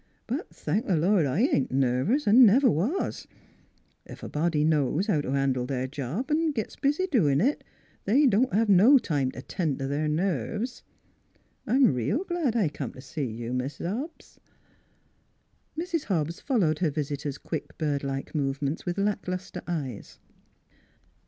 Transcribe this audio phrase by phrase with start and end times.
[0.25, 3.27] But thank th' Lord I ain't nervous an' never was!
[4.07, 7.63] Ef a body knows how t' handle their job an' gits busy doin' it
[8.05, 10.81] they won't hev no time t' tend their nerves.
[11.67, 14.39] I'm reel glad I come t' see you, Mis' Hobbs."
[15.79, 16.05] Mrs.
[16.05, 20.17] Hobbs followed her visitor's quick, bird like movements with lackluster eyes.